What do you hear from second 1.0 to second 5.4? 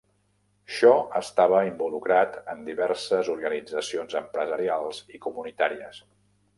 estava involucrat en diverses organitzacions empresarials i